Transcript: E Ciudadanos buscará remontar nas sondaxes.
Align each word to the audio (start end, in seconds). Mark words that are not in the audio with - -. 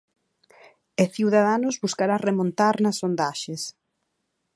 E 1.01 1.03
Ciudadanos 1.15 1.79
buscará 1.83 2.15
remontar 2.29 2.75
nas 2.83 2.99
sondaxes. 3.01 3.61